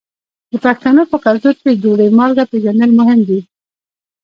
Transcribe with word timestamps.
د 0.51 0.53
پښتنو 0.65 1.03
په 1.11 1.17
کلتور 1.25 1.53
کې 1.59 1.63
د 1.71 1.79
ډوډۍ 1.83 2.09
مالګه 2.17 2.43
پیژندل 2.51 2.91
مهم 2.99 3.19
دي. 3.29 3.39